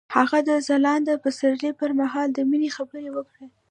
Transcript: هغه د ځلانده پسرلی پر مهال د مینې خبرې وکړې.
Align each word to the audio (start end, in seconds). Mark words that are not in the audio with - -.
هغه 0.15 0.37
د 0.49 0.51
ځلانده 0.67 1.13
پسرلی 1.23 1.71
پر 1.79 1.89
مهال 1.99 2.27
د 2.33 2.39
مینې 2.49 2.69
خبرې 2.77 3.09
وکړې. 3.13 3.47